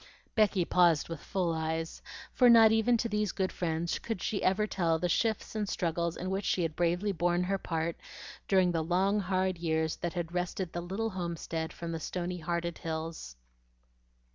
[0.33, 2.01] Becky paused with full eyes,
[2.33, 6.17] for not even to these good friends could she ever tell the shifts and struggles
[6.17, 7.97] in which she had bravely borne her part
[8.47, 12.79] during the long hard years that had wrested the little homestead from the stony hearted
[12.79, 13.35] hills.